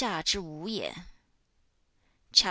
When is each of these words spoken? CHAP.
CHAP. 0.01 0.25